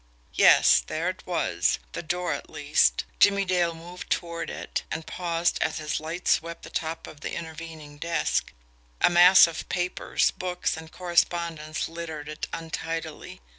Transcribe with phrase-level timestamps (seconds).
[0.33, 3.03] Yes, there it was the door, at least.
[3.19, 7.35] Jimmie Dale moved toward it and paused as his light swept the top of the
[7.35, 8.51] intervening desk.
[9.01, 13.41] A mass of papers, books, and correspondence littered it untidily.